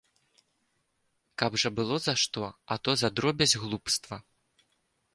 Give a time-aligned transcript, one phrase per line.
[1.43, 4.17] Каб жа было за што, а то за дробязь, глупства.